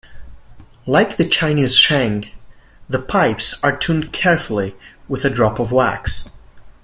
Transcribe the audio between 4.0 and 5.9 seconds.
carefully with a drop of